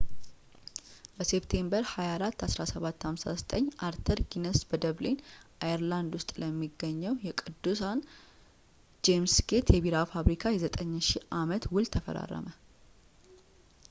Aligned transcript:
በሴፕቴምበር 1.17 1.83
24 1.89 2.39
1759 2.47 3.67
አርተር 3.87 4.19
ጊነስ 4.33 4.57
በደብሊን 4.69 5.21
አየርላንድ 5.67 6.11
ውስጥ 6.19 6.31
ለሚገኘው 6.43 7.13
የቅዱስን 7.27 8.01
ጄምስ 9.07 9.35
ጌት 9.51 9.69
የቢራ 9.77 9.99
ፋብሪካ 10.15 10.55
የ9,000 10.59 11.23
አመት 11.43 11.65
ውል 11.75 11.87
ተፈራረመ 11.97 12.47